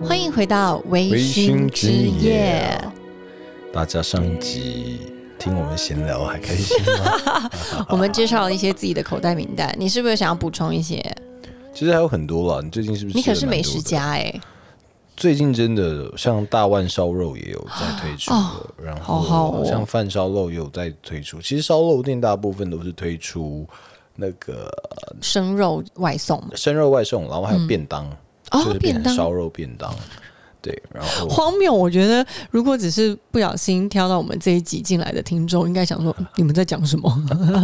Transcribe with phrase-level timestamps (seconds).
[0.00, 2.84] 欢迎回到微微醺醺之之夜夜。
[3.72, 7.50] 大家上一集听我们闲聊还开心吗？
[7.90, 11.04] 我们介绍了一些自己的口袋名单，你是不是想要补充一些？
[11.74, 12.62] 其实还有很多了。
[12.62, 13.16] 你最近是不是？
[13.16, 13.80] 你可是美食。
[13.80, 14.40] 家哎、
[15.16, 21.40] 最近真的像大腕烧肉也有在推出了，然后像饭烧肉也有在推出。
[21.40, 23.66] 其实烧肉店大部分都是推出
[24.20, 24.68] 那个
[25.22, 28.04] 生肉外送，生肉外送，然后还有便当，
[28.50, 29.94] 哦就是变便当成烧肉便当。
[30.68, 31.72] 对，然后荒谬。
[31.72, 37.08] 我觉得如果只是不小心挑到我们这一集进来的听众，应该想说 你们在讲什么？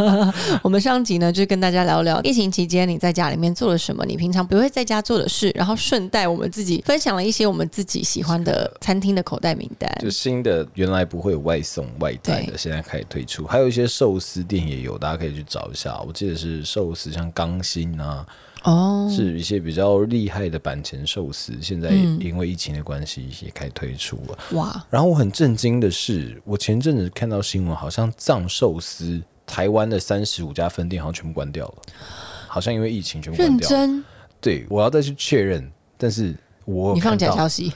[0.63, 9.91] 我们上集呢，就跟大家聊聊疫情期间你在家里面做了什么，你平常不会在家做的事，然后顺带我们自己分享了一些我们自己喜欢的餐厅的口袋名单。
[10.01, 16.01] 就新的原来不会有外送外带的，现在开始推出，还有一些寿司店也有，大家可以去找一下。
[16.07, 18.25] 我记得是寿司，像钢心啊，
[18.65, 22.19] 哦，是一些比较厉害的板前寿司，现在嗯。
[22.21, 24.39] 因为疫情的关系也开始推出了。
[24.53, 31.75] 哇，然后我很震惊的是，我前阵子看到新闻，好像藏寿司台湾的三十五家分店好像全部关掉了，
[32.49, 33.77] 好像因为疫情全部关掉了。
[33.77, 34.05] 认真，
[34.41, 37.71] 对，我要再去确认，但是我有你放假消息，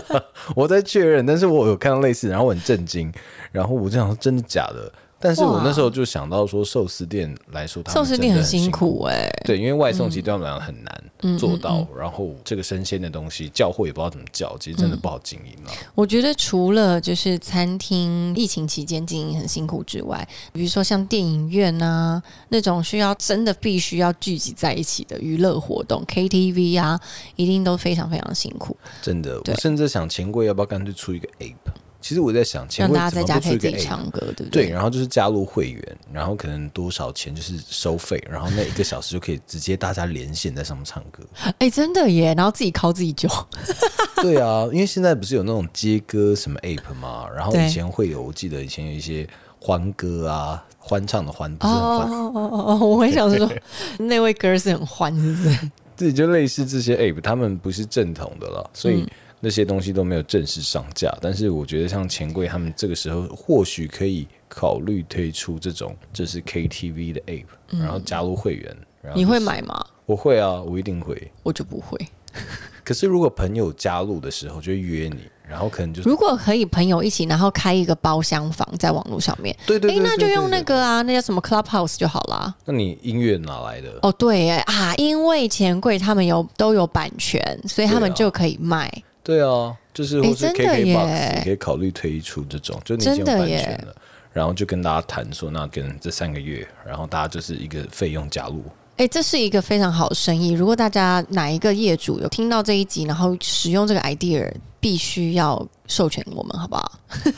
[0.54, 3.10] 我在确认，但是我有看到类似，然后我很震惊，
[3.50, 4.92] 然后我就想说真的假的？
[5.18, 15.72] 但是我那时候就想到说，寿司店来说，寿司店很很辛苦哎、对，因为外送其实对他们来讲很难嗯做到，然后这个生鲜的东西叫货也不知道怎么叫，其实真嗯的不好经营了。
[15.94, 27.00] 我觉得除了就是餐厅疫情期间经营很辛苦之外，比如说像电影院啊那种需要真的必须要聚集在一起的娱乐活动，KTV 啊，
[27.36, 31.72] 一定都非常非常辛苦，真的，我甚至想钱柜要不要干脆出一个 app？
[32.06, 33.78] 其实我在想，钱让大家在家可以自己？
[33.78, 34.70] 唱歌，对不对，对？
[34.70, 41.24] 然后就是加入会员，然后可能多少钱就是收费，然后那一个小时就可以直接大家连线在上面唱歌。
[41.58, 42.32] 哎、真的耶！
[42.36, 43.28] 然后自己敲自己酒，
[44.22, 49.28] 对啊，因为现在不是有那种接歌什么 app 嘛，然后以前会有，我记得以前有一些
[49.60, 52.86] 欢歌啊，欢唱的欢，不是很欢，哦哦哦哦！
[52.86, 53.50] 我很想说，
[53.98, 55.70] 那位歌是很欢，是不是？
[55.96, 59.04] 对，就类似这些 app，他们不是正统的了，所以
[59.46, 61.16] 那些东西都没有正式上架。
[61.20, 68.76] 但是我觉得像钱柜他们这个时候或许可以考虑推出这种就是 KTV 的 app，、然后加入会员。
[69.00, 69.38] 然后你会？
[69.38, 69.86] 买吗？
[70.04, 71.30] 我会啊，我一定会。
[71.44, 71.96] 我就不会。
[72.82, 80.60] 可是如果朋友加入的时候，就约你，然后可能就是如果可以朋友一起，然后开一个包厢房在网络上面，对、对那就用那。
[80.62, 82.52] 个啊，那叫什么 Clubhouse 就好啦。
[82.64, 83.98] 那你音乐哪来的？
[84.02, 88.90] 哦，对耶啊，因为钱柜他们有都有版权，所以他们就可以卖。
[89.26, 93.96] 对啊，就是或是真的 KK 耶 box 也可以考虑推出这种，就你已经有真的耶版权了，
[94.32, 98.62] 然后就跟大家谈说，那跟这三个月，然后大家就是一个费用加入。
[98.98, 100.52] 哎，这是一个非常好的生意。
[100.52, 104.48] 如果大家哪一个业主有听到这一集，然后使用这个 idea，
[104.78, 106.92] 必须要授权我们，好不好？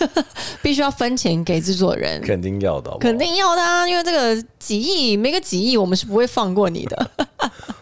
[0.62, 3.18] 必须要分钱给制作人，肯定要的好好肯。
[3.18, 3.88] 定要的啊！
[3.88, 7.10] 因为这个几亿，没个几亿，我们是不会放过你的。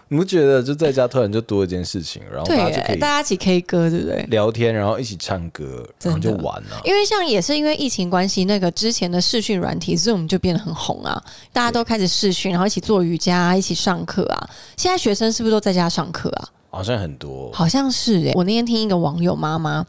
[0.08, 4.22] 你不觉得就在家突然就多一件事情，然后对大家就可以，大家一起 K 歌，对不对？
[4.30, 6.80] 聊天，然后一起唱歌，然后就玩啊。
[6.84, 11.20] 因为像也是因为疫情关系，那个之前的视讯软体 Zoom 就变得很红啊，
[11.52, 14.48] 大家都开始视讯，然后一起做瑜伽，一起上课啊。
[14.76, 16.48] 现在学生是不是都在家上课啊？
[16.70, 19.84] 好像很多，好像是诶、我那天听一个网友妈妈，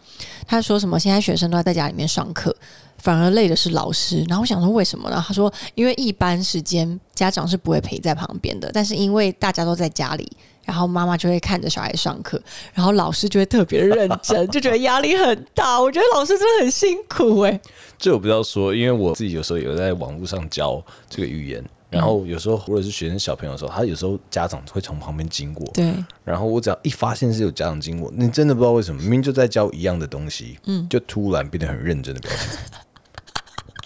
[0.48, 2.56] 她说什么现在学生都要在家里面上课，
[2.98, 4.24] 反而累的是老师。
[4.28, 5.24] 然后我想说为什么呢？
[5.28, 10.32] 他说因为一般时间家长是不会陪在旁边的，但是因为大家都在家里。
[10.68, 12.38] 然后妈妈就会看着小孩上课，
[12.74, 15.80] 然后老师就会特别认真，就觉得压力很大。
[15.80, 17.62] 我觉得老师真的很辛苦欸诶、
[17.98, 25.94] 这我不知道说，因为我自己有时候有在网络上教这个语言，然后有时候或者是学生小朋友的时候，他有时候家长会从旁边经过，对，
[26.26, 32.60] 然后我只要一发现是有家长经过，你真的不知道为什么，明明就在教一样的东西，嗯，就突然变得很认真的表情，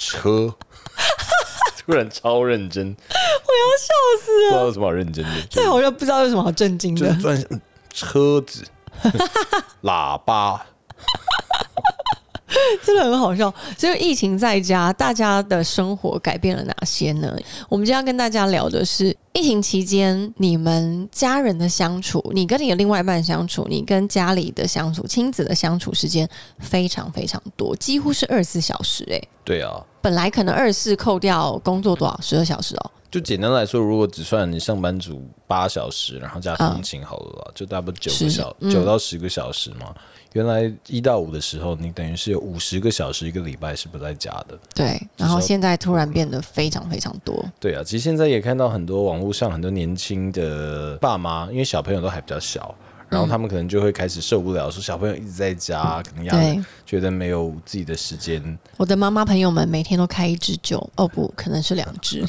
[0.01, 0.53] 车，
[1.85, 3.94] 突然超认真，我要笑
[4.25, 7.16] 死了，不知道有什么好认真的，对，我就不知道有什么好震惊的。
[7.93, 8.66] 车子、
[9.84, 10.66] 喇叭，
[12.84, 13.53] 真的很好笑。
[13.78, 17.36] 所以疫情在家，大家的生活改变了哪些呢？
[17.70, 26.28] 我们今天要跟大家聊的是疫情期间你们家人的相处，你跟你的另外一半相处，你跟家里的相处，亲子的相处时间
[26.59, 29.30] 非常非常多，几乎是二十四小时、欸。
[29.44, 32.92] 对啊，本来可能二十四扣掉工作多少，十二小时哦。
[33.09, 39.94] 就简单来说，如果只算你上班族八小时，然后加通勤好了啊，就大概九个是小嗯九到十个小时嘛。
[40.33, 44.57] 原来一到五的时候，你等于是有五十个小时一个礼拜是不在家的。
[44.73, 47.43] 对，然后现在突然变得非常非常多。
[47.59, 52.73] 对啊，其实现在也看到很多网络上很多年轻的爸妈，因为小朋友都还比较小，
[53.09, 62.25] 然后他们可能就会开始受不了，说小朋友一直在家，可能压对，觉得没有自己的时间，我的妈妈朋友们每天都开一支酒，哦不，可能是两支，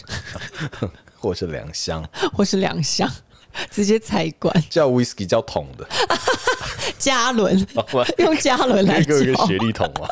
[1.16, 2.04] 或是两箱，
[2.34, 3.08] 或是两箱，
[3.70, 5.86] 直接采管 叫 whisky 叫桶的，
[6.98, 7.66] 加仑，
[8.18, 9.46] 用加仑来给我一个叫。
[9.46, 10.08] 雪莉桶嘛，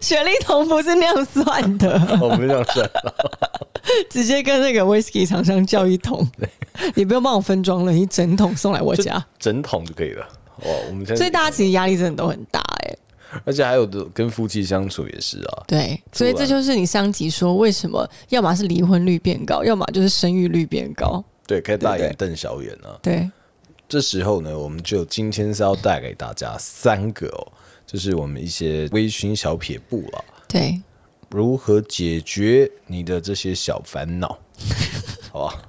[0.00, 2.88] 雪莉桶不是那样算的，我们这样算。
[4.08, 6.26] 直接跟那个 whisky 厂商叫一桶，
[6.94, 9.22] 你不用帮我分装了，一整桶送来我家。
[9.38, 10.26] 整桶就可以了。
[10.64, 12.96] 哇，我们现在所以大家其实压力真的都很大哎、
[13.44, 21.22] 而且还有的跟夫妻相处也是啊，对，所以这就是你上集说为什么要么是离婚率变高，要么就是生育率变高。
[21.46, 22.98] 对，可以大眼瞪小眼啊。
[23.02, 23.30] 对，
[23.88, 27.52] 这时候呢，我们就今天是要带给大家三个哦，
[27.86, 30.80] 就是我们一些微醺小撇步了，对，
[31.30, 34.38] 如何解决你的这些小烦恼，
[35.32, 35.62] 好吧？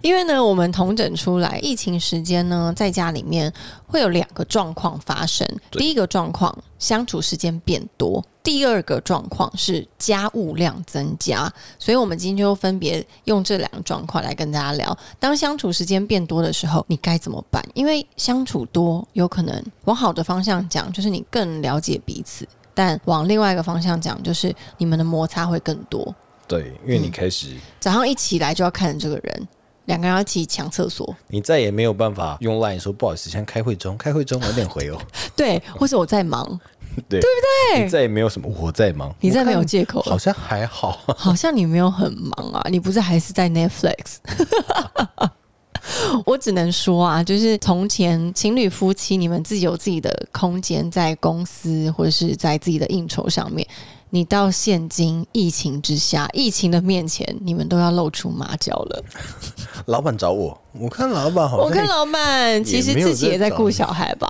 [0.00, 3.52] 因为呢，我们统整出来，疫情时间呢，在家里面
[3.86, 5.46] 会有两个状况发生。
[5.70, 11.52] 第一个状况，相处时间变多；第二个状况是家务量增加。
[11.78, 14.96] 所以，我们今天就分别用这两个状况来跟大家聊。
[15.18, 17.62] 当相处时间变多的时候，你该怎么办？
[17.74, 22.44] 因为相处多，有可能往好的方向讲，就是你更了解彼此；
[22.74, 26.14] 但往另外一个方向讲，就是你们的摩擦会更多。
[26.48, 29.48] 对，因为你开始，早上一起来就要看着这个人，
[29.86, 31.14] 两个人要一起抢厕所。
[31.28, 35.00] 你再也没有办法用 line 说不好意思，现在开会中，开会中晚点回哦。
[35.34, 36.60] 对，或是我在忙，
[37.08, 37.84] 对，对不对？
[37.84, 40.10] 你再也没有什么我在忙，你再没有借口了。
[40.10, 41.00] 好像还好。
[41.16, 44.16] 好像你没有很忙啊，你不是还是在 Netflix？
[46.24, 53.66] 我只能说啊，就是从前情侣夫妻，你们自己有自己的空间，在公司或者是在自己的应酬上面。
[54.14, 59.04] 你到现今疫情之下，疫情的面前，你们都要露出马脚了。
[59.86, 64.28] 老板找我，我看老板好像我看老板其实自己也在顾小孩吧。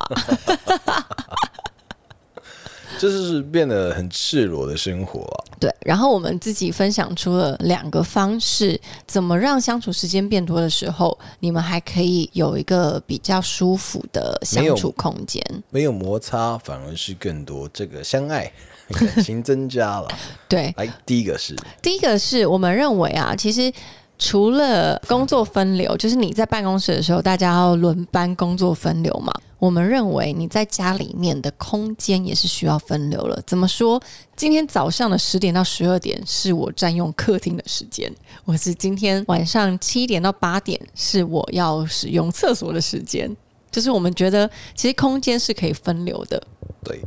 [3.02, 5.58] 就是变得很赤裸的生活啊。
[5.58, 15.42] 对，然后我们自己分享出了两个方式，怎么让相处时间变多的时候，你们还可以有一个比较舒服的相处空间。
[15.70, 18.52] 没有摩擦，反而是更多这个相爱，
[18.94, 20.08] 感情增加了。
[20.48, 23.72] 对，来，第一个是第一个是我们认为啊，其实。
[24.24, 29.32] 除了工作分流，就是你在办公室的时候，大家要轮班工作分流嘛。
[29.58, 33.42] 我们认为你在家里面的空间也是需要分流了。
[33.44, 34.00] 怎么说？
[34.36, 38.14] 今天早上的十点到十二点是我占用客厅的时间，
[38.44, 43.36] 我是今天晚上七点到八点是我要使用厕所的时间。
[43.72, 46.40] 就是我们觉得，其实空间是可以分流的。
[46.84, 47.00] 对，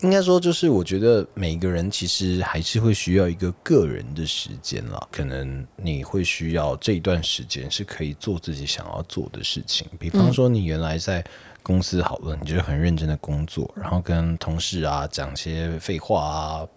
[0.00, 5.08] 应该说就是我觉得每个人其实还是会需要一个个人的时间啦。
[5.10, 11.24] 可能你会需要这一段时间是可以做自己想要做的事情，比方说你原来在
[11.62, 16.68] 公司好了，你就是很认真的工作，然后跟同事啊讲些废话啊，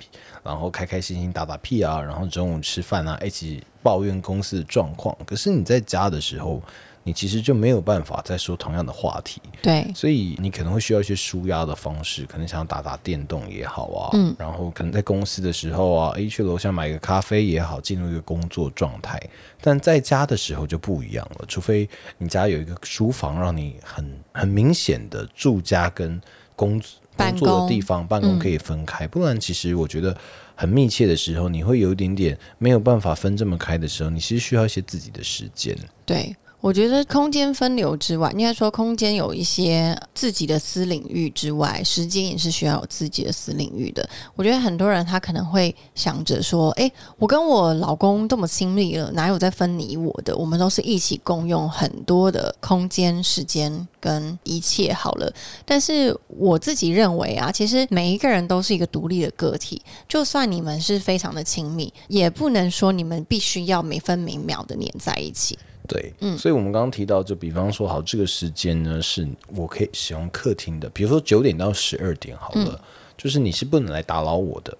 [0.44, 5.16] 然后开开心心打打屁啊，然后中午吃饭啊一起抱怨公司的状况。
[5.26, 6.62] 可是你在家的时候，
[7.04, 14.36] 你其实就没有办法再说同样的话题，对，所以你可能会需要一些舒压的方式，可能想要打打电动也好啊，嗯。
[14.38, 19.20] 然后可能在公司的时候啊，诶，去楼下买个咖啡也好，进入一个工作状态。
[19.62, 26.22] 但在家的时候就不一样了，除非你家有一个书房，让你很很明显的住家跟
[26.56, 26.82] 工
[27.16, 30.16] 办工作的地方办公可以分开，不然其实我觉得
[30.56, 35.76] 很密切的时候，你会有一点点没有办法分这么开的时候，你其实需要一些自己的时间。
[36.06, 44.08] 对，我觉得空间分流之外，应该说空间有一些自己的私领域之外，时间也是需要有自己的私领域的。
[44.36, 50.38] 我觉得很多人他可能会想着说：“诶，我跟我老公这么亲密了，哪有在分你我的？
[50.38, 55.34] 我们都是一起共用很多的空间、时间跟一切好了。”
[55.66, 65.58] 但是我自己认为啊，其实每一个人都是一个独立的个体，就算你们是非常的亲密，也不能说你们必须要每分每秒的黏在一起。
[65.88, 72.80] 对，嗯所以我们刚刚提到，就比方说，好，这个时间呢是我可以使用客厅的，比如说九点到十二点好了，
[73.18, 74.78] 就是你是不能来打扰我的，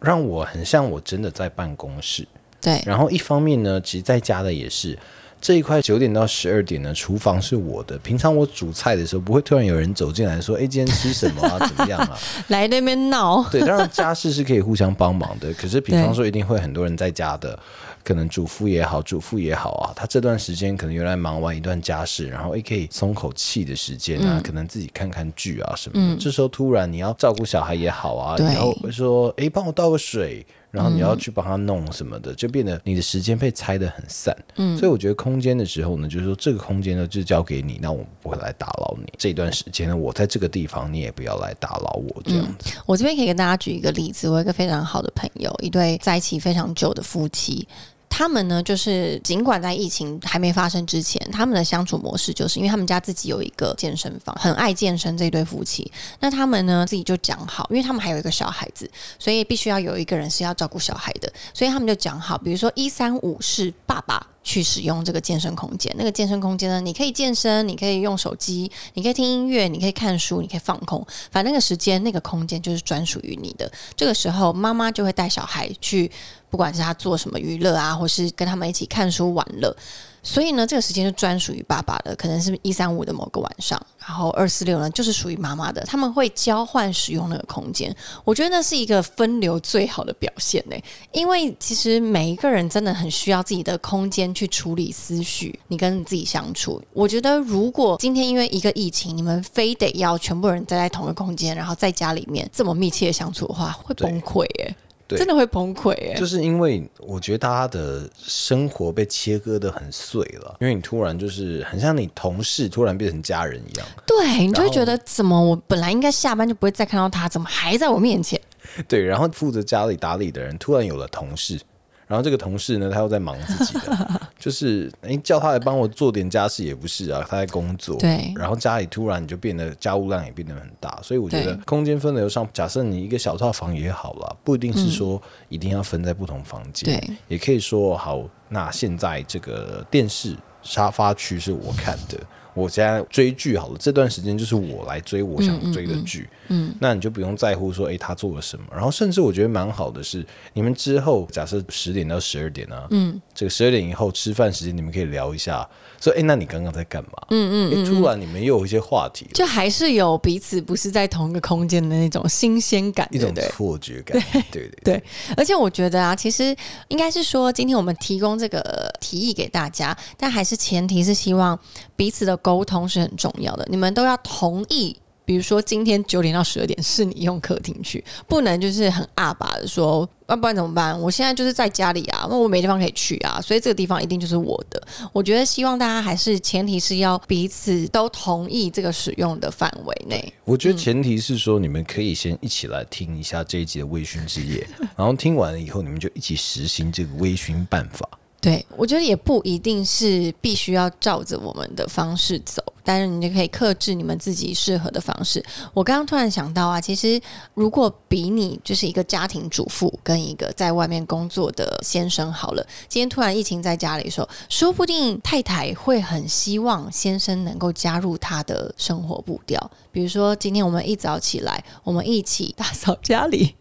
[0.00, 2.26] 让我很像我真的在办公室。
[2.60, 4.96] 对，然后一方面呢，其实在家的也是
[5.40, 7.98] 这一块九点到十二点呢，厨房是我的。
[7.98, 11.58] 平常我煮菜的时候，不会突然有人走进来说：“哎，今天吃什么啊？
[11.66, 12.16] 怎么样啊？”
[12.46, 17.58] 来那边闹，对，当然家事是可以互相帮忙的，可是比方说一定会很多人在家的，
[18.04, 26.16] 可能主妇也好，主妇也好啊，他这段时间可能原来忙完一段家事，然后也可以松口气的时间啊，可能自己看看剧啊什么的。
[26.20, 30.44] 这时候突然你要照顾小孩也好啊，然后说，哎，帮我倒个水。
[30.72, 34.34] 然后你要去帮他弄什么的，就变得你的时间被拆得很散。
[34.56, 39.04] 嗯，所以我觉得空间的时候呢，就是说这个空间呢就交给你，那我不会来打扰你。
[39.18, 42.74] 这段时间呢，我在这个地方，你也不要来打扰我这样子。
[42.86, 47.68] 我这边可以跟大家举一个例子，我有一个非常好的朋友，一对在一起非常久的夫妻。
[48.14, 55.90] 他们呢，就是尽管在疫情还没发生之前，他们的相处模式就是因为他们家自己有一个健身房，很爱健身这对夫妻。
[56.20, 58.88] 那他们呢自己就讲好，因为他们还有一个小孩子，
[59.18, 65.94] 所以必须要有一个人是要照顾小孩的，所以他们就讲好，比如说一三五是爸爸去使用这个健身空间。
[65.96, 73.70] 那个健身空间呢，你可以健身，你可以用手机，你可以听音乐，你可以看书，你可以放空，反正那个时间那个空间就是专属于你的。
[73.96, 76.10] 这个时候，妈妈就会带小孩去。
[76.50, 79.74] 不管是他做什么娱乐啊，或是跟他们一起看书玩乐，
[80.22, 85.82] 所以呢，这个时间就专属于爸爸的，可能是一三五的某个晚上，然后二四六呢就是属于妈妈的。
[85.82, 90.76] 他们会交换使用那个空间，我觉得那是一个分流最好的表现呢。
[91.10, 96.80] 因为其实每一个人真的很需要自己的空间去处理思绪，你跟你自己相处。
[96.92, 104.74] 我觉得如果今天因为一个疫情，你们非得要全部人待在同一个空间，然后在家里面这么密切的相处的话，会崩溃哎。
[105.18, 106.14] 真的会崩溃哎！
[106.14, 118.40] 就是因为我觉得大家的生活被切割的很碎了，因为你突然就是很像你同事突然变成家人一样，对你就会觉得怎么我本来应该下班就不会再看到他，怎么还在我面前？
[118.88, 121.60] 对，然后负责家里打理的人突然有了同事。
[122.08, 127.94] 然后这个同事呢，他又在忙自己的，就是哎叫他来帮我做点家事也不是啊，他在工作。
[127.98, 128.32] 对。
[128.34, 142.18] 然后家里突然就变得家务量也变得很大，所以我觉得空间分流上，假设你一个小套房也好了，不一定是说一定要分在不同房间，对，也可以说好，那现在这个电视沙发区是我看的。
[142.54, 148.64] 我现在追剧好了，这段时间就是我来追我想追的剧，嗯，那你就不用在乎说，哎，他做了什么。
[148.70, 155.66] 然后甚至我觉得蛮好的是，你们之后假设十点到十二点啊，嗯，这个十二点以后吃饭时间，你们可以聊一下，
[155.98, 157.10] 说，哎，那你刚刚在干嘛？
[157.30, 165.02] 嗯嗯，突然你们又有一些话题，就还是有彼此不是在同一个空间的那种新鲜感，一种错觉感，对对对。
[165.38, 166.54] 而且我觉得啊，其实
[166.88, 171.58] 应该是说，今天我们提供这个提议给大家，但还是前提是希望
[171.96, 172.41] 彼此的。
[172.42, 174.96] 沟通是很重要的，你们都要同意。
[175.24, 181.00] 比如说，今天九点到十二点是你用客厅去，不能就是很阿爸的说，要不然怎么办？
[181.00, 184.82] 我现在就是在家里啊，那我没地方可以去啊，所以这个地方一定就是我的。
[185.12, 190.34] 我觉得希望大家还是前提是要彼此都同意这个使用的范围内。
[190.44, 198.08] 我觉得前提是说，你们可以先一起来听一下这一集的微醺之夜，然后听完了以后，你们就一起实行这个微醺办法。
[198.42, 205.40] 对，我觉得也不一定是必须要照着我们的方式走，但是你就可以克制你们自己适合的方式。
[205.72, 207.20] 我刚刚突然想到啊，其实
[207.54, 219.70] 如果比你就是一个家庭主妇跟一个在外面工作的先生好了，今天突然疫情在家里的时候，说不定太太会很希望先生能够加入他的生活步调。
[219.92, 223.54] 比如说，今天我们一早起来，我们一起打扫家里，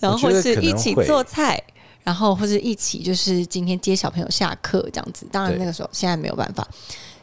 [0.00, 1.62] 然后是一起做菜。
[2.02, 6.66] 然后或者一起就是今天接小朋友下课这样子，当然那个时候现在没有办法。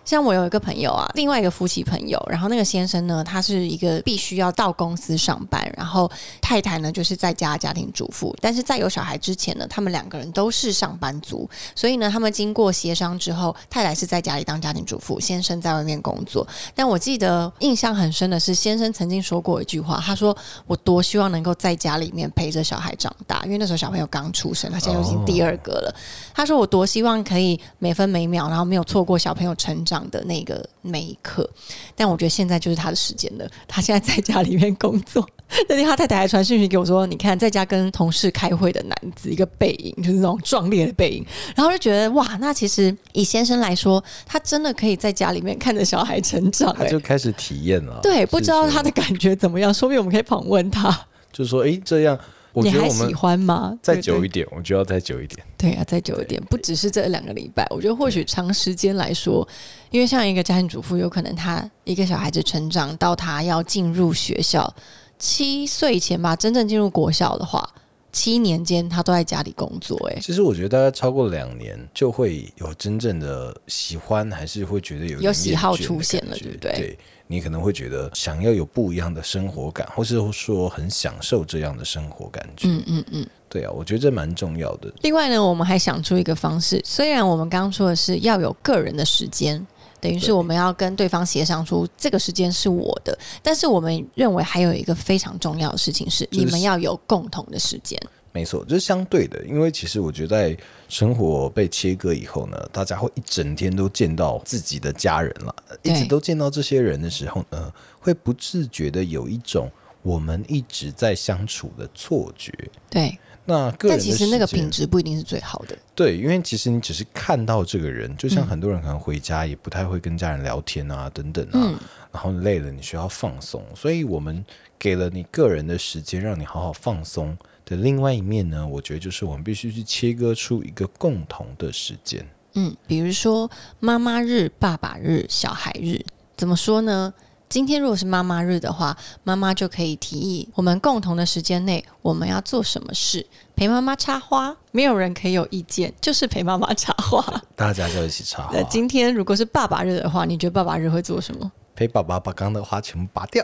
[0.10, 6.10] 像我有一个朋友啊，另外一个夫妻朋友，然后那个先生呢，他是一个必须要到公司上班，然后
[6.42, 8.36] 太太呢就是在家家庭主妇。
[8.42, 16.48] 但是在有小孩之前呢，他们两个人都是上班族，所以呢，他们经过协商之后，太太是在家里当家庭主妇，先生在外面工作。
[16.74, 20.36] 但我记得印象很深的是，先生曾经说过一句话，他说
[20.66, 25.96] ：“我多希望能够在家里面陪着小孩长大，因为那时候小朋友刚出生，他现在已经第二个了。”
[26.34, 31.50] 他说：“我多希望可以每分每秒，然后没有错过小朋友成长。”的那个那一刻，
[31.96, 33.50] 但我觉得现在就是他的时间了。
[33.68, 35.28] 他现在在家里面工作，
[35.68, 41.26] 那天他太太还传讯息给我说：“你看，在家跟同事开会的男子，一个背影，就是那种壮烈的背影。”
[41.56, 48.00] 然后就觉得哇，那其实以先生来说，他真的可以在家里面看着小孩成长，他就开始体验了。
[48.04, 49.74] 对，不知道他的感觉怎么样？
[49.74, 50.90] 说不定我们可以访问他，
[51.32, 52.20] 就是说，哎，这样。
[52.54, 53.78] 你还喜欢吗？
[53.82, 55.46] 再久一点，我觉得要再久一点。
[55.58, 57.66] 对啊，再久一点，不只是这两个礼拜。
[57.70, 59.48] 我觉得或许长时间来说，
[59.92, 64.74] 因为像一个家庭主妇，有可能他一个小孩子成长到他要进入学校
[65.18, 67.68] 七岁前吧，真正进入国校的话，
[68.12, 69.98] 七年间他都在家里工作。
[70.10, 76.98] 哎，其实我觉得大概超过两年，就会有真正的喜欢，还是会觉得有有喜好出现了，对不对？
[77.28, 82.68] 你可能会觉得想要有不一样的生活感，或是说很享受这样的生活感觉。
[82.68, 83.28] 嗯嗯嗯。
[83.48, 84.92] 对啊，我觉得这蛮重要的。
[85.02, 89.66] 另外呢，我们还想出一个方式，虽然我们刚刚说的是要有个人的时间。
[90.02, 98.00] 等于是我们要跟对方协商出这个时间是我的，但是我们认为还有一个非常重要的事情是，你们要有共同的时间。
[98.32, 109.70] 没错，这是相对的，因为其实我觉得在生活被切割以后呢，大家会一整天都见到自己的家人了，一直都见到这些人的时候呢，会不自觉的有一种
[110.04, 112.54] 我们一直在相处的错觉。
[112.90, 113.18] 对。
[113.50, 115.78] 那个但其实那个品质不一定是最好的。
[115.94, 121.78] 对，因为其实你只是看到这个人，就像很多人可能回家也不太会跟家人聊天啊，等等啊，
[122.14, 124.46] 然后累了你需要放松，所以我们
[124.78, 132.26] 给了你个人的时间，让你好好放松的另外一面呢，我觉得就是我们必须去切割出一个共同的时间。
[132.54, 136.04] 嗯，比如说妈妈日、爸爸日、小孩日，
[136.38, 137.14] 怎么说呢？
[137.50, 143.26] 今天如果是妈妈日的话，妈妈就可以提议我们共同的时间内我们要做什么事，
[143.56, 147.26] 陪妈妈插花，没有人可以有意见，就是陪妈妈插花，
[147.58, 148.52] 大家就一起插花。
[148.54, 151.52] 那今天如果是爸爸日的话，你觉得爸爸日会做什么？
[151.76, 153.44] 陪爸爸把刚的花全部拔掉，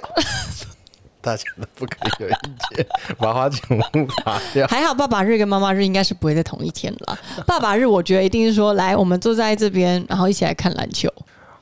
[1.20, 2.34] 大家都不可以有意
[2.76, 2.86] 见，
[3.18, 4.68] 把花全部拔掉。
[4.70, 7.18] 还好爸爸日跟妈妈日应该是不会在同一天了。
[7.48, 11.12] 爸爸日我觉得一定是说，来我们坐在这边，然后一起来看篮球。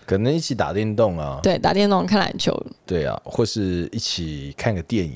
[0.05, 2.55] 可能一起打电动啊，对，打电动、看篮球，
[2.85, 5.13] 对啊，或是一起看个电影，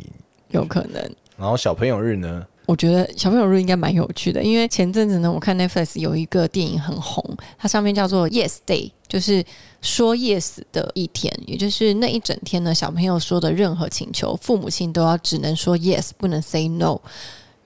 [0.50, 1.02] 有可能。
[1.38, 2.46] 然后小朋友日呢？
[2.66, 7.24] 我觉得小朋友日应该蛮有趣的，因为前阵子呢，我看 Netflix 有一个电影很红，
[7.58, 9.42] 它上面叫做 Yes Day，就是
[9.82, 17.00] 说 Yes 的一天，也就是那一整天呢，小朋友说的任何请求，父母亲都要只能说 Yes，不能 Say No。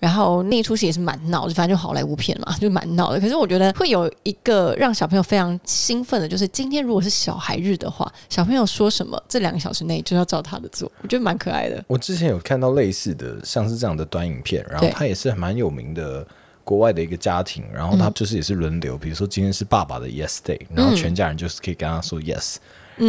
[0.01, 3.19] 然后那一出戏也是蛮闹的，反正就好莱坞片嘛， 就蛮闹的。
[3.19, 11.85] 可是我觉得会有一个让小朋友非常兴奋的，就是今天如果是小孩日的话，小朋友说什么，这两个小时内就要照他的做，我觉得蛮可爱的。
[11.87, 16.25] 我之前有看到类似的，像是这样的短影片，然后他也是蛮有名的
[16.63, 22.55] 国外的一个家庭，然后他就是也是轮流，比如说今天是爸爸的 Yes Day，然后全家人就是可以跟他说 Yes，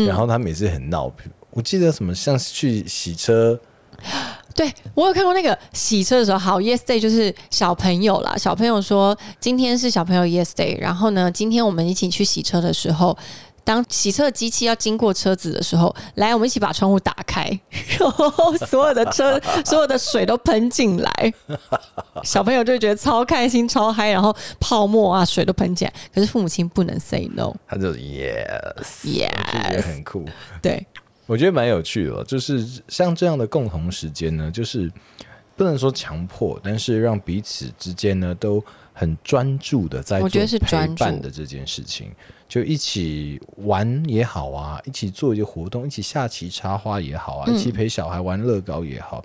[0.06, 1.10] 然后他每次很闹，
[1.52, 3.58] 我记得什么像是去洗车。
[4.54, 8.36] 对，我有看过那个洗车的时候，好，Yes Day 就是小朋友啦。
[8.36, 13.16] 小朋友说今天是小朋友 Yes Day，然后呢，今天我们一起去洗车的时候，
[13.64, 17.48] 当洗车机器要经过车子的时候，来，我们一起把窗户打开，
[17.98, 21.34] 然后所有的车 所有的水都喷进来，
[22.22, 25.94] 小朋友就觉得超开心、超嗨，然后泡沫啊、水都喷进来。
[26.14, 30.26] 可是父母亲不能 say no，他就 Yes，Yes，很酷，
[30.60, 30.86] 对。
[31.26, 34.90] 我觉得蛮有趣的，就是像这样的共同时间呢，就是
[35.56, 42.10] 不能说强迫，但是让彼此之间呢都很专注的在做陪伴的这件事情，
[42.48, 49.24] 就一起玩也好啊，一起做一些活动，一起下棋插花也好啊，一起陪小孩玩乐高也好。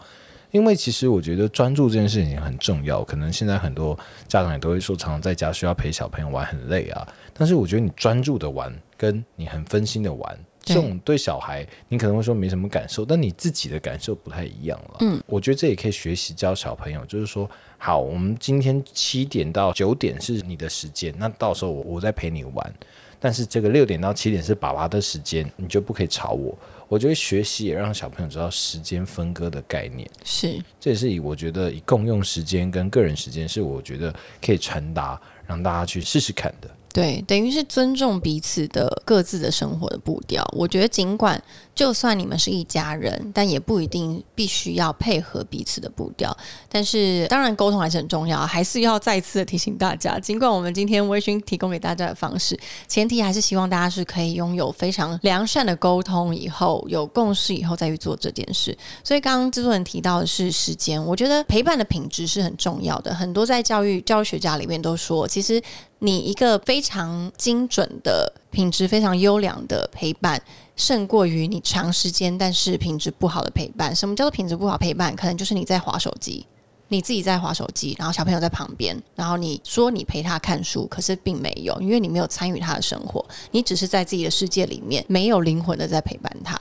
[0.52, 3.98] 因为其实我觉得专注这件事情很重要，可能现在很多
[4.30, 10.40] 家长也都会说，常常在家需要陪小朋友玩很累啊，但是我觉得你专注的玩，跟你很分心的玩。
[10.68, 14.98] 这种对小孩，你可能会说没什么感受，但你自己的感受不太一样了。
[15.00, 22.74] 嗯，我觉得这也可以学习教小朋友，就是说，好，我们今天七点到九点是你的时间，那到时候我我再陪你玩，
[23.20, 26.58] 但是这个六点到七点是爸爸的时间，你就不可以吵我。
[26.90, 36.70] 我觉得学习也让小朋友知道时间分割的概念，是，这也是以我觉得以共用时间跟个人时间是我觉得可以传达，让大家去试试看的。
[36.94, 40.44] 对，等于是尊重彼此的各自的生活的步调。
[40.54, 41.42] 我觉得，尽管
[41.78, 46.36] 就算你们是一家人，但也不一定必须要配合彼此的步调。
[46.68, 50.20] 但是，当然沟通还是很重要，还是要再次的提醒大家。
[50.20, 58.76] 尽管我们今天微醺提供给大家的方式，前提还是希望大家是可以拥有非常良善的沟通，以后有共识以后再去做这件事。
[59.04, 63.14] 所以，刚刚制作人提到的是时间，我觉得陪伴的品质是很重要的。
[63.14, 65.62] 很多在教育教育学家里面都说，其实。
[66.00, 70.40] 你一个非常精准的品质非常优良的陪伴，
[70.78, 73.94] 胜过于你长时间但是品质不好的陪伴。
[73.94, 75.14] 什么叫做品质不好陪伴？
[75.14, 76.46] 可能就是你在划手机，
[76.88, 86.58] 你自己在划手机，然后小朋友在旁边，然后你说你陪他看书，可是并没有，因为你没有参与他的生活，你只是在自己的世界里面没有灵魂的在陪伴他。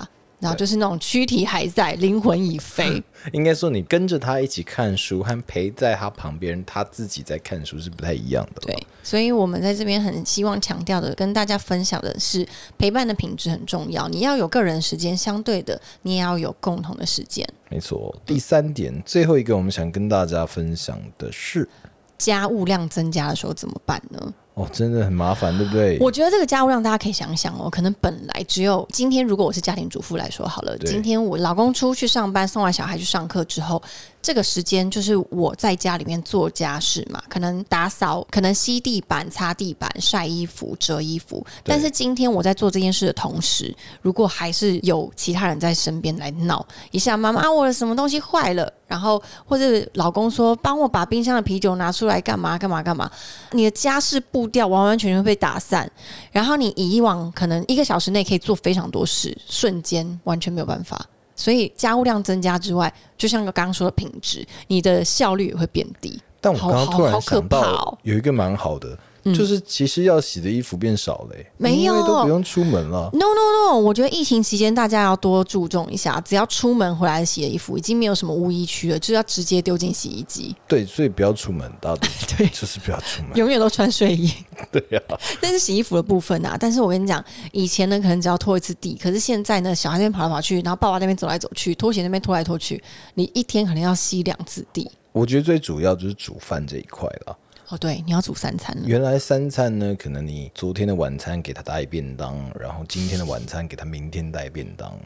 [0.46, 3.02] 然后就是那种躯体还在，灵魂已飞。
[3.34, 8.60] 应该说，你跟着他一起看书，和陪在他旁边，他自己在看书是不太一样的。
[8.60, 12.46] 对，所以我们在这边很希望强调的，跟大家分享的是，
[12.78, 14.08] 陪伴的品质很重要。
[14.08, 17.44] 你要有个人时间，相对的，你也要有共同的时间。
[17.68, 18.14] 没错。
[18.24, 21.68] 第三点，最后一个，我们想跟大家分享的是，
[22.16, 24.32] 家务量增加的时候怎么办呢？
[24.56, 25.98] 哦，真的很麻烦，对不对？
[26.00, 33.82] 我觉得这个家务量大家可以想想哦，可能本来只有今天，如果我是家庭主妇来说好了，今天我老公出去上班，送完小孩去上课之后，
[34.26, 41.46] 这个时间就是我在家里面做家事嘛，可能打扫，可能吸地板、擦地板、晒衣服、折衣服。
[41.62, 53.08] 但是今天我在做这件事的同时，如果还是有其他人在身边来闹一下，妈妈，我的什么东西坏了，然后或者老公说帮我把冰箱的啤酒拿出来干嘛干嘛干嘛，
[53.52, 55.88] 你的家事步调完完全全被打散，
[56.32, 61.06] 然后你以往可能一个小时内可以做非常多事，瞬间完全没有办法。
[61.36, 66.20] 所以家务量增加之外，就像刚刚说的品质，你的效率也会变低。
[66.40, 68.98] 但我刚刚突然想到有一个蛮好的，
[69.34, 73.10] 就是其实要洗的衣服变少了、欸，没有都不用出门了。
[73.12, 73.78] No No No！
[73.78, 83.36] 我觉得疫情期间大家要多注重一下，只要出门回来洗的衣服已经没有什么污衣区了，就是要直接丢进洗衣机，对，所以不要出门，到底 对就是不要出门。
[83.36, 84.32] 永远都穿睡衣。
[84.72, 85.00] 对呀、
[85.42, 92.82] 那是洗衣服的部分啊，但是我跟你讲，以前呢可能只要拖一次地，可是现在呢，小孩那边跑来跑去，然后爸爸那边走来走去，拖鞋那边拖来拖去，
[93.14, 94.90] 你一天可能要吸两次地。
[95.12, 97.36] 我觉得最主要就是煮饭这一块了。
[97.68, 98.82] 哦，对，你要煮三餐了。
[98.86, 104.96] 原来三餐呢，可能你昨天的晚餐给他带便当，然后今天的晚餐给他明天带便当，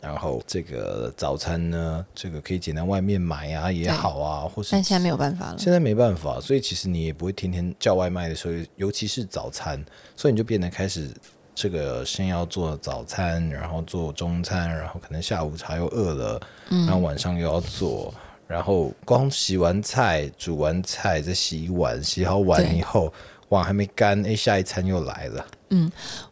[0.00, 5.56] 然后这个早餐呢，这个可以简单外面买啊也好啊，或是但现在没有办法了。
[5.58, 9.84] 现在没办法，所以其实你也不会天天叫外卖的时候，尤其是早餐，
[10.16, 11.08] 所以你就变得开始
[11.54, 18.12] 这个先要做早餐，然后做中餐，然后可能下午茶又饿了，然后晚上又要做，
[18.48, 23.12] 然后光洗完菜、煮完菜再洗碗，洗好碗以后
[23.50, 25.46] 碗还没干，哎，下一餐又来了。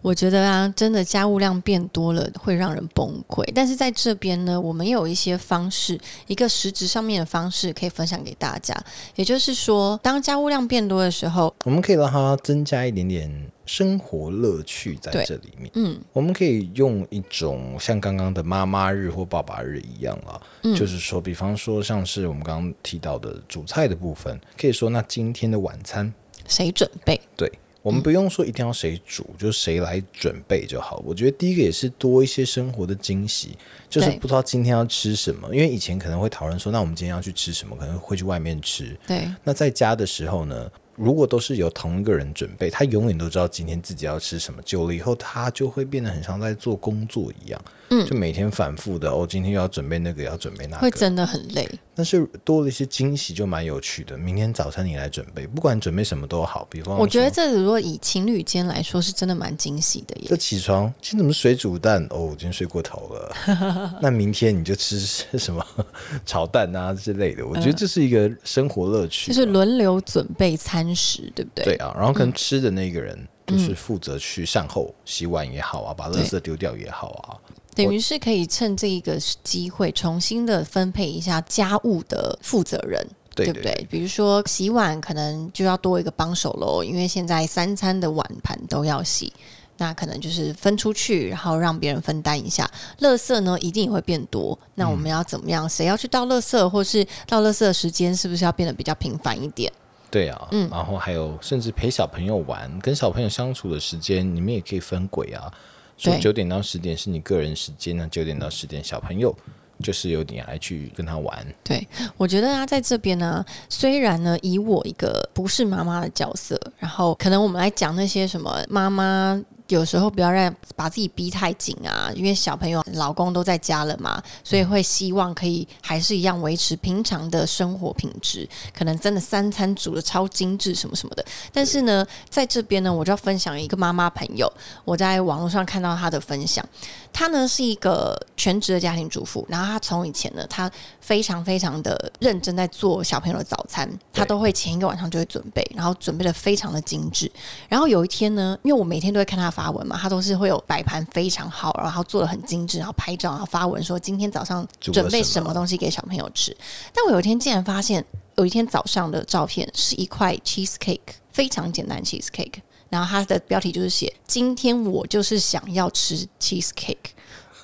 [0.02, 3.44] 我觉得啊，真的家务量变多了会让人崩溃。
[3.54, 8.74] 但是在这边呢，我们有一些方式，一个实质上面的方式可以分享给大家。
[9.14, 15.70] 也就是说，当家务量变多的时候，我们可以让它增加一点点生活乐趣在这里面。
[15.74, 26.12] 嗯，我们可以用一种像刚刚的妈妈日或爸爸日一样啊，嗯就是说，比方说像是我们刚刚提到的主菜的部分，可以说那今天的晚餐，
[26.48, 27.20] 谁准备？
[27.36, 27.50] 对
[27.86, 31.00] 我们不用说一定要谁煮，就谁来准备就好。
[31.06, 33.56] 我觉得第一个也是多一些生活的惊喜，
[33.88, 38.98] 就是不知道今天要吃什么，因为以前可能会讨论说，那我们今天要去吃什么，可能会去外面吃。
[39.06, 44.60] 对，那在家的时候呢，如果都是由同一个人准备，他永远都知道今天自己要吃什么。
[44.62, 50.82] 久了以后，他就会变得很像在做工作一样，嗯就每天反复的哦，今天又要准备那个，要准备那个。
[50.82, 51.68] 会真的很累。
[51.94, 54.18] 但是多了一些惊喜，就蛮有趣的。
[54.18, 56.66] 明天早餐你来准备，不管准备什么都好。
[56.70, 60.36] 比方我觉得这如果以情侣间来说，是真的蛮惊喜的耶这。
[60.36, 62.06] 起床，今天怎么水煮蛋？
[62.10, 63.96] 哦，我今天睡过头了。
[64.02, 64.98] 那明天你就吃
[65.38, 65.64] 什么
[66.26, 67.46] 炒蛋啊之类的。
[67.46, 71.64] 我觉得这是一个生活乐趣吧，就是轮流准备餐食，对不对？
[71.64, 77.40] 对啊，然后可能吃的那个人就是负责去善后，洗碗也好啊，把垃圾丢掉也好啊。
[77.84, 83.06] 等于是可以趁这一个机会，重新的分配一下家务的负责人。
[83.36, 83.86] 对不对？
[83.90, 89.30] 比如说洗碗，可能就要多一个帮手喽，因为现在三餐的碗盘都要洗，
[89.76, 92.66] 那可能就是分出去，然后让别人分担一下。
[93.00, 95.68] 垃圾呢，一定也会变多，那我们要怎么样？
[95.68, 99.70] 谁要去倒垃圾，或是倒垃圾的时间是不是要变得比较频繁一点？
[100.10, 105.52] 对啊，嗯然后还有甚至陪小朋友玩，跟小朋友相处的时间，你们也可以分轨啊。
[105.96, 109.34] 说对九点到十点是你个人时间，那九点到十点小朋友
[109.82, 111.46] 就是由你来去跟他玩。
[111.64, 119.42] 对，我觉得啊，在这边呢，虽然呢，以我一个不是妈妈的角色，然后可能我们来讲那些什么妈妈。
[119.68, 128.48] 有时候不要让把自己逼太紧啊，因为小朋友、老公都在家了嘛，所以会希望可以还是一样维持平常的生活品质。
[128.72, 134.50] 可能真的三餐煮的超精致什么什么的，但是呢，在这边呢，我就要分享一个妈妈朋友，
[134.84, 136.64] 我在网络上看到她的分享，
[137.12, 147.30] 她呢是一个全职的家庭主妇，然后她从以前呢，她非常非常的认真在做小朋友的早餐，她都会前一个晚上就会准备，然后准备的非常的精致。
[147.68, 156.54] 然后有一天呢，因为我每天都会看她发文嘛，他都是会有摆盘非常好，然后做的很精致，然后拍照，然后发文说今天早上准备什么东西给小朋友吃。
[156.92, 158.04] 但我有一天竟然发现，
[158.36, 162.60] 有一天早上的照片是一块 cheese cake，非常简单 cheese cake。
[162.90, 167.10] 然后它的标题就是写：“今天我就是想要吃 cheese cake，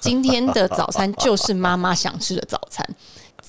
[0.01, 2.85] 今天的早餐就是妈妈想吃的早餐。”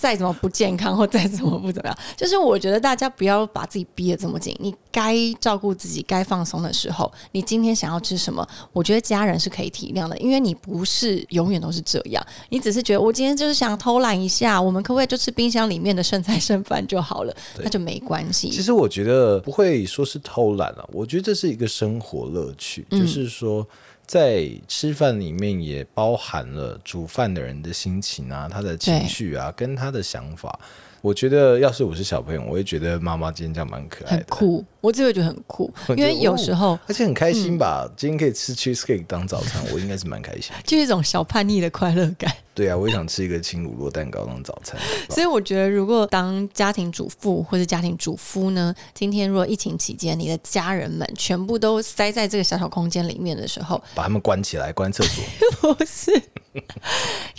[0.04, 4.54] 再怎么不健康或再怎么不怎么样， 就是我觉得大家不要把自己逼得这么紧。
[4.60, 17.34] 你该照顾自己、该放松的时候，你今天想要吃什么，我觉得家人是可以体谅的，因为你不是永远都是这样，你只是觉得我今天就是想偷懒一下，我们可不可以就吃冰箱里面的剩菜剩饭就好了？
[17.60, 18.50] 那就没关系。
[18.50, 23.66] 其实我觉得不会说是偷懒啊，我觉得这是一个生活乐趣，嗯就是说
[24.14, 30.60] 在吃饭里面也包含了煮饭的人的心情啊，他的情绪啊，跟他的想法。
[31.02, 37.90] 我觉得要是我是小朋友，我会觉得妈妈今天这样蛮可爱的，很酷，我自己会觉得很酷， 因为有时候而且很开心吧。
[37.98, 40.54] 今天可以吃 cheesecake 当早餐，我应该是蛮开心。
[40.64, 42.32] 就是一种小叛逆的快乐感。
[42.56, 44.80] 对啊，我也想吃一个轻乳酪蛋糕当早餐。
[45.10, 55.24] 所以我觉得，如果当家庭主妇或者家庭主夫呢，今天如果疫情期间你的家人们全部都塞在这个小小空间里面的时候，把他们关起来，关厕所。
[55.76, 56.12] 不是，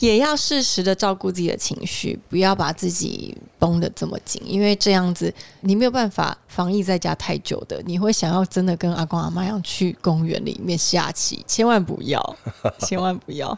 [0.00, 12.37] 也要适时的照顾自己的情绪，不要把自己绷得这么紧，因为这样子你没有办法防疫在家太久的，你会想要真的跟阿公阿妈一样去公园里面下棋，千万不要，
[12.81, 13.57] 千万不要。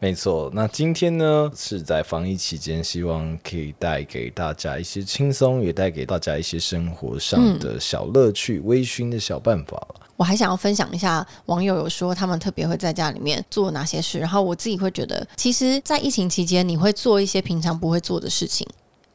[0.00, 9.86] 没错，那今天呢是在防疫期间，希望可以带给大家一些轻松，也带给大家一些生活上的小乐趣、微醺的小办法。
[10.16, 18.66] 我还想要分享一下，网友有说他们特别会在家里面做哪些事，然后我自己会觉得，其实，在疫情期间，你会做一些平常不会做的事情。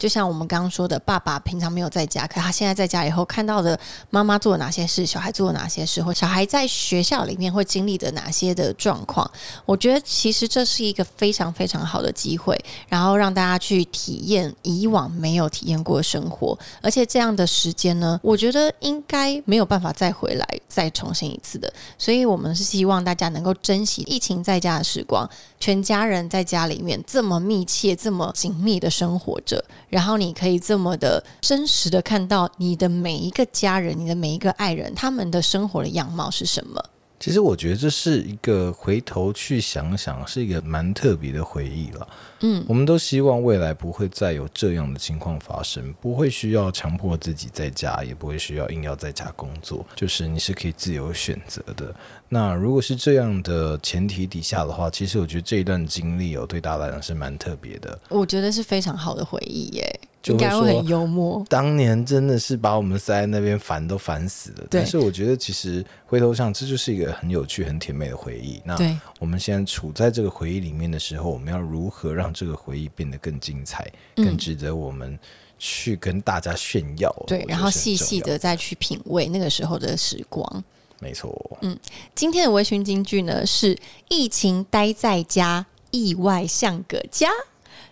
[0.02, 3.78] 就像我们刚刚说的，爸爸平常没有在家，可他现在在家以后看到的
[4.10, 9.30] 妈妈做了哪些事，小孩做了哪些事，或小孩在学校里面会经历的哪些的状况，
[9.64, 25.30] 我觉得其实这是一个非常非常好的机会，然后让大家去体验以往没有体验过的生活，而且这样的时间呢，我觉得应该没有办法再回来再重新一次的，所以我们是希望大家能够珍惜疫情在家的时光，
[25.62, 29.64] 全家人在家里面这么密切、这么紧密的生活着。
[29.88, 36.84] 然后你可以这么的真实的看到你的每一个家人、你的每一个爱人，他们的生活的样貌是什么？
[37.20, 42.08] 其实我觉得这是一个回头去想想，是一个蛮特别的回忆了。
[42.42, 51.94] 嗯，我们都希望未来不会再有这样的情况发生，不会需要强迫自己在家，也不会需要硬要在家工作，就是你是可以自由选择的。
[52.28, 57.98] 那如果是这样的前提底下的话，其实我觉得这一段经历哦，对大家来讲是蛮特别的。
[58.08, 61.44] 我觉得是非常好的回忆耶，就会应该会很幽默。
[61.50, 64.66] 当年真的是把我们塞在那边烦都烦死了。
[64.70, 68.62] 但是我觉得其实回头想，这就是一个很有趣、很甜美的回忆。
[68.64, 68.78] 那，
[69.20, 73.84] 我们现在处在这个回忆里面的时候，我们要如何让这个回忆变得更精彩、
[74.16, 75.18] 嗯更值得我们
[75.58, 77.14] 去跟大家炫耀？
[77.26, 80.64] 对，然后细细的，再去品味那个时候的时光。
[81.00, 81.58] 没错。
[81.62, 81.78] 嗯
[82.14, 83.76] 今天的微醺金句呢是
[84.08, 87.28] “疫情待在家，意外像个家”。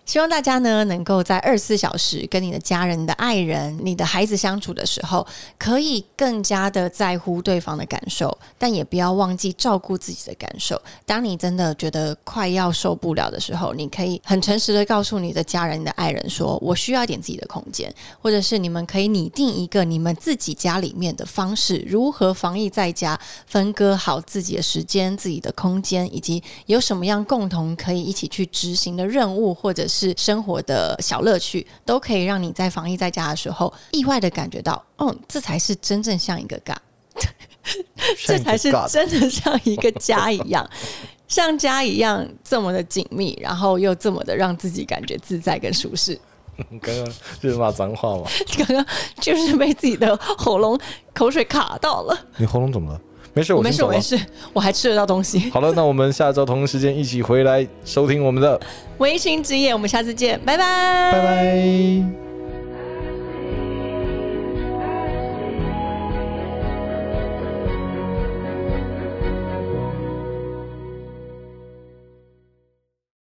[0.05, 5.25] 希望大家呢能够在二十四小时跟你的家人、你的爱人、你的孩子相处的时候，
[5.57, 10.81] 可以更加的在乎对方的感受，但也不要忘记照顾自己的感受。
[11.05, 36.81] 当你真的觉得快要受不了的时候，你可以很诚实的告诉你的家人、你的爱人说：“我需要一点自己的空间。”或者是你们可以拟定一个你们自己家里面的方式，如何防疫在家，分割好自己的时间、自己的空间，以及有什么样共同可以一起去执行的任务，或者是生活的小乐趣，都可以让你在防疫在家的时候，意外的感觉到，哦，这才是真正像一个家，
[38.25, 40.67] 这才是真的像一个家一样。
[41.27, 46.19] 像家一样这么的紧密，然后又这么的让自己感觉自在跟舒适。
[46.81, 47.05] 刚刚
[47.41, 48.29] 就是骂脏话嘛？
[48.57, 48.85] 刚刚
[49.21, 50.77] 就是被自己的喉咙
[51.13, 52.17] 口水卡到了。
[52.35, 53.01] 你喉咙怎么了？
[53.33, 54.01] 没事，我没事，没。
[54.01, 54.19] 事，
[54.53, 55.49] 我还吃得到东西。
[55.51, 58.59] 好了，那我们下周同一时间一起回来收听我们的，
[58.97, 62.30] 微醺之夜，我们下次见，拜拜，拜拜。